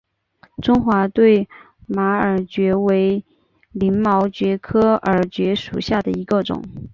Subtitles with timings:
[0.63, 1.47] 中华对
[1.85, 3.23] 马耳蕨为
[3.71, 6.59] 鳞毛蕨科耳蕨属下的一个种。